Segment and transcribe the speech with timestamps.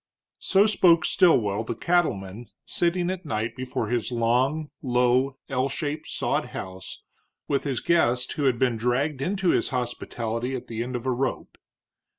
[0.39, 6.45] So spoke Stilwell, the cattleman, sitting at night before his long, low, L shaped sod
[6.45, 7.03] house
[7.47, 11.11] with his guest who had been dragged into his hospitality at the end of a
[11.11, 11.55] rope.